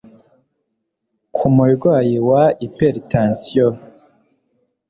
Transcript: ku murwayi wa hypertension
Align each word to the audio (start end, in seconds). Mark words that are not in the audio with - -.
ku 1.35 1.45
murwayi 1.55 2.15
wa 2.29 2.43
hypertension 2.59 3.73